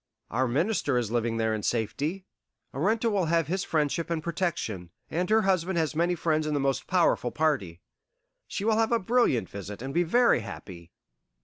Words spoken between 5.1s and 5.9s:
and her husband